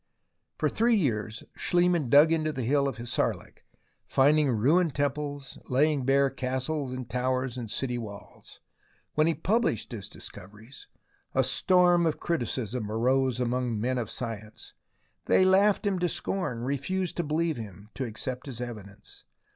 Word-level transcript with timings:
For 0.57 0.67
three 0.67 0.95
years 0.95 1.43
Schliemann 1.55 2.09
dug 2.09 2.31
into 2.31 2.51
the 2.51 2.63
Hill 2.63 2.87
of 2.87 2.97
Hissarlik, 2.97 3.65
finding 4.07 4.49
ruined 4.49 4.95
temples, 4.95 5.59
laying 5.69 6.05
bare 6.05 6.31
castles 6.31 6.91
and 6.91 7.07
towers 7.07 7.55
and 7.55 7.69
city 7.69 7.99
walls. 7.99 8.59
When 9.13 9.27
he 9.27 9.35
pub 9.35 9.61
lished 9.65 9.91
his 9.91 10.09
discoveries, 10.09 10.87
a 11.35 11.43
storm 11.43 12.07
of 12.07 12.19
criticism 12.19 12.89
arose 12.91 13.39
among 13.39 13.79
men 13.79 13.99
of 13.99 14.09
science. 14.09 14.73
They 15.25 15.45
laughed 15.45 15.85
him 15.85 15.99
to 15.99 16.09
scorn, 16.09 16.63
refused 16.63 17.15
to 17.17 17.23
believe 17.23 17.57
him, 17.57 17.89
to 17.93 18.03
accept 18.05 18.47
his 18.47 18.59
evidence. 18.59 19.23